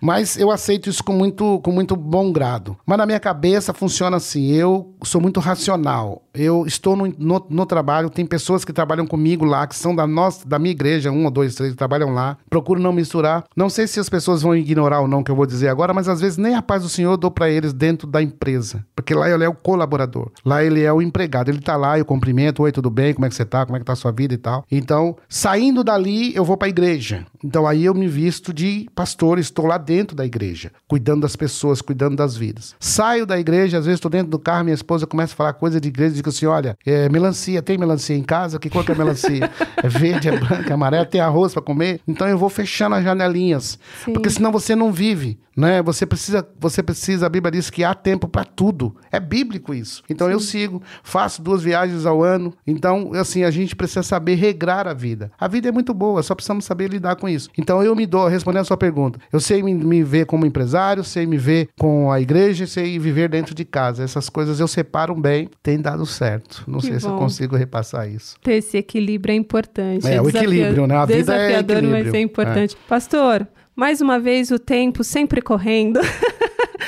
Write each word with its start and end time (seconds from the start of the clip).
Mas 0.00 0.36
eu 0.36 0.50
aceito 0.50 0.88
isso 0.88 1.02
com 1.04 1.12
muito, 1.12 1.60
com 1.60 1.72
muito 1.72 1.96
bom 1.96 2.32
grado. 2.32 2.76
Mas 2.84 2.98
na 2.98 3.06
minha 3.06 3.20
cabeça 3.20 3.72
funciona 3.72 4.16
assim: 4.16 4.50
eu 4.52 4.94
sou 5.02 5.20
muito 5.20 5.40
racional. 5.40 6.22
Eu 6.34 6.66
estou 6.66 6.94
no, 6.96 7.12
no, 7.18 7.46
no, 7.50 7.66
trabalho, 7.66 8.08
tem 8.08 8.24
pessoas 8.24 8.64
que 8.64 8.72
trabalham 8.72 9.06
comigo 9.06 9.44
lá, 9.44 9.66
que 9.66 9.74
são 9.74 9.94
da, 9.94 10.06
nossa, 10.06 10.48
da 10.48 10.58
minha 10.58 10.70
igreja, 10.70 11.10
um 11.10 11.24
ou 11.24 11.30
dois, 11.30 11.54
três, 11.54 11.72
que 11.72 11.76
trabalham 11.76 12.12
lá. 12.12 12.36
Procuro 12.48 12.80
não 12.80 12.92
misturar. 12.92 13.44
Não 13.56 13.68
sei 13.68 13.86
se 13.86 13.98
as 13.98 14.08
pessoas 14.08 14.42
vão 14.42 14.54
ignorar 14.54 15.00
ou 15.00 15.08
não 15.08 15.20
o 15.20 15.24
que 15.24 15.30
eu 15.30 15.36
vou 15.36 15.46
dizer 15.46 15.68
agora, 15.68 15.92
mas 15.92 16.08
às 16.08 16.20
vezes 16.20 16.38
nem 16.38 16.54
a 16.54 16.62
paz 16.62 16.82
do 16.82 16.88
Senhor 16.88 17.12
eu 17.12 17.16
dou 17.16 17.30
para 17.30 17.50
eles 17.50 17.72
dentro 17.72 18.06
da 18.06 18.22
empresa. 18.22 18.84
Porque 18.94 19.14
lá 19.14 19.28
ele 19.28 19.44
é 19.44 19.48
o 19.48 19.54
colaborador. 19.54 20.30
Lá 20.44 20.62
ele 20.62 20.82
é 20.82 20.92
o 20.92 21.02
empregado. 21.02 21.50
Ele 21.50 21.60
tá 21.60 21.76
lá, 21.76 21.98
eu 21.98 22.04
cumprimento, 22.04 22.62
oi, 22.62 22.70
tudo 22.70 22.87
tudo 22.88 22.90
bem? 22.90 23.12
Como 23.12 23.26
é 23.26 23.28
que 23.28 23.34
você 23.34 23.44
tá? 23.44 23.64
Como 23.64 23.76
é 23.76 23.80
que 23.80 23.84
tá 23.84 23.92
a 23.92 23.96
sua 23.96 24.10
vida 24.10 24.34
e 24.34 24.38
tal. 24.38 24.64
Então, 24.70 25.16
saindo 25.28 25.84
dali, 25.84 26.34
eu 26.34 26.44
vou 26.44 26.56
para 26.56 26.66
a 26.66 26.70
igreja. 26.70 27.26
Então 27.44 27.66
aí 27.66 27.84
eu 27.84 27.94
me 27.94 28.08
visto 28.08 28.52
de 28.52 28.88
pastor, 28.94 29.38
estou 29.38 29.66
lá 29.66 29.78
dentro 29.78 30.16
da 30.16 30.24
igreja, 30.24 30.72
cuidando 30.88 31.22
das 31.22 31.36
pessoas, 31.36 31.80
cuidando 31.80 32.16
das 32.16 32.36
vidas. 32.36 32.74
Saio 32.80 33.26
da 33.26 33.38
igreja, 33.38 33.78
às 33.78 33.84
vezes 33.84 33.98
estou 33.98 34.10
dentro 34.10 34.30
do 34.30 34.38
carro, 34.38 34.64
minha 34.64 34.74
esposa 34.74 35.06
começa 35.06 35.34
a 35.34 35.36
falar 35.36 35.52
coisa 35.52 35.80
de 35.80 35.88
igreja, 35.88 36.14
digo 36.14 36.28
assim: 36.30 36.46
olha, 36.46 36.76
é, 36.84 37.08
melancia, 37.08 37.62
tem 37.62 37.78
melancia 37.78 38.16
em 38.16 38.22
casa? 38.22 38.58
Que 38.58 38.70
cor 38.70 38.84
que 38.84 38.92
é 38.92 38.94
melancia? 38.94 39.50
é 39.76 39.88
verde, 39.88 40.28
é 40.28 40.36
branca, 40.36 40.70
é 40.70 40.72
amarela, 40.72 41.04
tem 41.04 41.20
arroz 41.20 41.52
para 41.52 41.62
comer? 41.62 42.00
Então 42.08 42.26
eu 42.26 42.38
vou 42.38 42.48
fechando 42.48 42.96
as 42.96 43.04
janelinhas, 43.04 43.78
Sim. 44.04 44.12
porque 44.12 44.30
senão 44.30 44.50
você 44.50 44.74
não 44.74 44.92
vive 44.92 45.38
né? 45.58 45.82
Você 45.82 46.06
precisa, 46.06 46.48
você 46.56 46.84
precisa, 46.84 47.26
a 47.26 47.28
Bíblia 47.28 47.50
diz 47.50 47.68
que 47.68 47.82
há 47.82 47.92
tempo 47.92 48.28
para 48.28 48.44
tudo. 48.44 48.94
É 49.10 49.18
bíblico 49.18 49.74
isso. 49.74 50.04
Então 50.08 50.28
Sim. 50.28 50.32
eu 50.32 50.38
sigo, 50.38 50.82
faço 51.02 51.42
duas 51.42 51.64
viagens 51.64 52.06
ao 52.06 52.22
ano. 52.22 52.54
Então, 52.78 53.10
assim, 53.14 53.42
a 53.42 53.50
gente 53.50 53.74
precisa 53.74 54.04
saber 54.04 54.36
regrar 54.36 54.86
a 54.86 54.94
vida. 54.94 55.32
A 55.38 55.48
vida 55.48 55.68
é 55.68 55.72
muito 55.72 55.92
boa, 55.92 56.22
só 56.22 56.34
precisamos 56.34 56.64
saber 56.64 56.88
lidar 56.88 57.16
com 57.16 57.28
isso. 57.28 57.50
Então 57.58 57.82
eu 57.82 57.94
me 57.96 58.06
dou, 58.06 58.28
respondendo 58.28 58.62
a 58.62 58.64
sua 58.64 58.76
pergunta, 58.76 59.18
eu 59.32 59.40
sei 59.40 59.62
me, 59.62 59.74
me 59.74 60.04
ver 60.04 60.26
como 60.26 60.46
empresário, 60.46 61.02
sei 61.02 61.26
me 61.26 61.36
ver 61.36 61.68
com 61.76 62.12
a 62.12 62.20
igreja, 62.20 62.66
sei 62.66 62.98
viver 62.98 63.28
dentro 63.28 63.54
de 63.54 63.64
casa. 63.64 64.04
Essas 64.04 64.28
coisas 64.28 64.60
eu 64.60 64.68
separo 64.68 65.14
bem, 65.14 65.48
tem 65.60 65.80
dado 65.80 66.06
certo. 66.06 66.62
Não 66.68 66.78
que 66.78 66.86
sei 66.86 66.94
bom. 66.94 67.00
se 67.00 67.06
eu 67.06 67.16
consigo 67.16 67.56
repassar 67.56 68.08
isso. 68.08 68.36
Ter 68.42 68.54
esse 68.54 68.76
equilíbrio 68.76 69.32
é 69.32 69.36
importante. 69.36 70.06
É, 70.06 70.14
é 70.14 70.22
o 70.22 70.28
equilíbrio, 70.28 70.86
né? 70.86 70.96
A 70.96 71.04
vida 71.04 71.36
é 71.36 71.58
equilíbrio. 71.58 71.90
mas 71.90 72.14
é 72.14 72.20
importante. 72.20 72.76
É. 72.76 72.88
Pastor, 72.88 73.48
mais 73.74 74.00
uma 74.00 74.18
vez, 74.18 74.50
o 74.50 74.58
tempo 74.58 75.04
sempre 75.04 75.40
correndo. 75.40 76.00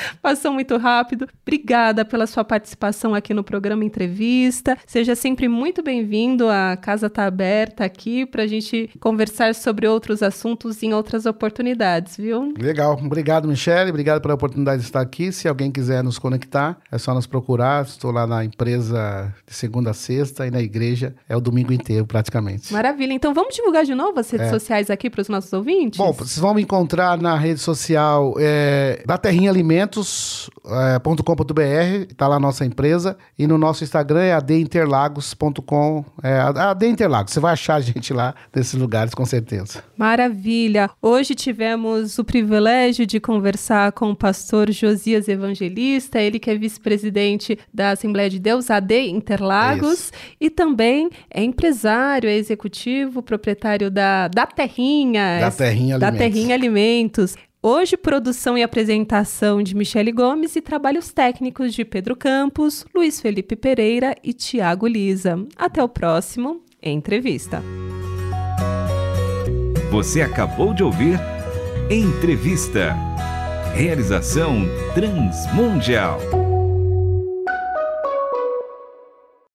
Passou 0.21 0.51
muito 0.51 0.77
rápido. 0.77 1.27
Obrigada 1.41 2.05
pela 2.05 2.27
sua 2.27 2.43
participação 2.43 3.13
aqui 3.13 3.33
no 3.33 3.43
programa 3.43 3.83
Entrevista. 3.83 4.77
Seja 4.85 5.15
sempre 5.15 5.47
muito 5.47 5.83
bem-vindo. 5.83 6.49
A 6.49 6.77
casa 6.77 7.07
está 7.07 7.25
aberta 7.25 7.83
aqui 7.83 8.25
para 8.25 8.43
a 8.43 8.47
gente 8.47 8.89
conversar 8.99 9.55
sobre 9.55 9.87
outros 9.87 10.23
assuntos 10.23 10.81
em 10.83 10.93
outras 10.93 11.25
oportunidades, 11.25 12.17
viu? 12.17 12.53
Legal. 12.57 12.99
Obrigado, 13.03 13.47
Michele. 13.47 13.89
Obrigado 13.89 14.21
pela 14.21 14.33
oportunidade 14.33 14.81
de 14.81 14.87
estar 14.87 15.01
aqui. 15.01 15.31
Se 15.31 15.47
alguém 15.47 15.71
quiser 15.71 16.03
nos 16.03 16.17
conectar, 16.17 16.77
é 16.91 16.97
só 16.97 17.13
nos 17.13 17.27
procurar. 17.27 17.83
Estou 17.83 18.11
lá 18.11 18.25
na 18.25 18.43
empresa 18.43 19.33
de 19.45 19.53
segunda 19.53 19.91
a 19.91 19.93
sexta 19.93 20.47
e 20.47 20.51
na 20.51 20.61
igreja 20.61 21.15
é 21.27 21.35
o 21.35 21.41
domingo 21.41 21.73
inteiro, 21.73 22.05
praticamente. 22.05 22.71
Maravilha. 22.73 23.13
Então 23.13 23.33
vamos 23.33 23.55
divulgar 23.55 23.85
de 23.85 23.95
novo 23.95 24.19
as 24.19 24.29
redes 24.29 24.47
é. 24.47 24.49
sociais 24.49 24.89
aqui 24.89 25.09
para 25.09 25.21
os 25.21 25.29
nossos 25.29 25.51
ouvintes? 25.53 25.97
Bom, 25.97 26.11
vocês 26.11 26.37
vão 26.37 26.53
me 26.53 26.61
encontrar 26.61 27.19
na 27.21 27.35
rede 27.35 27.59
social 27.59 28.35
é, 28.39 29.03
da 29.05 29.17
Terrinha 29.17 29.49
Alimentos 29.49 29.90
alimentos.com.br, 29.91 31.61
é, 31.61 31.95
está 32.09 32.27
lá 32.27 32.35
a 32.35 32.39
nossa 32.39 32.65
empresa. 32.65 33.17
E 33.37 33.45
no 33.45 33.57
nosso 33.57 33.83
Instagram 33.83 34.21
é 34.21 34.33
adinterlagos.com. 34.33 36.05
É, 36.23 36.39
AD 36.39 36.87
Interlagos, 36.87 37.33
você 37.33 37.39
vai 37.39 37.53
achar 37.53 37.75
a 37.75 37.81
gente 37.81 38.13
lá 38.13 38.33
nesses 38.55 38.73
lugares, 38.73 39.13
com 39.13 39.25
certeza. 39.25 39.83
Maravilha! 39.97 40.89
Hoje 41.01 41.35
tivemos 41.35 42.17
o 42.17 42.23
privilégio 42.23 43.05
de 43.05 43.19
conversar 43.19 43.91
com 43.91 44.11
o 44.11 44.15
pastor 44.15 44.71
Josias 44.71 45.27
Evangelista, 45.27 46.19
ele 46.19 46.39
que 46.39 46.49
é 46.49 46.55
vice-presidente 46.55 47.57
da 47.73 47.91
Assembleia 47.91 48.29
de 48.29 48.39
Deus, 48.39 48.69
AD 48.69 49.09
Interlagos, 49.09 50.11
e 50.39 50.49
também 50.49 51.09
é 51.29 51.43
empresário, 51.43 52.29
é 52.29 52.35
executivo, 52.35 53.21
proprietário 53.21 53.89
da, 53.91 54.27
da 54.27 54.45
Terrinha. 54.45 55.39
Da 55.39 55.51
Terrinha 55.51 55.95
Alimentos. 55.95 55.99
Da 55.99 56.11
Terrinha 56.11 56.55
Alimentos. 56.55 57.35
Hoje, 57.63 57.95
produção 57.95 58.57
e 58.57 58.63
apresentação 58.63 59.61
de 59.61 59.75
Michele 59.75 60.11
Gomes 60.11 60.55
e 60.55 60.61
trabalhos 60.61 61.13
técnicos 61.13 61.75
de 61.75 61.85
Pedro 61.85 62.15
Campos, 62.15 62.83
Luiz 62.93 63.21
Felipe 63.21 63.55
Pereira 63.55 64.15
e 64.23 64.33
Tiago 64.33 64.87
Lisa. 64.87 65.45
Até 65.55 65.83
o 65.83 65.87
próximo 65.87 66.63
Entrevista. 66.81 67.61
Você 69.91 70.23
acabou 70.23 70.73
de 70.73 70.83
ouvir 70.83 71.19
Entrevista. 71.91 72.95
Realização 73.75 74.63
Transmundial. 74.95 76.40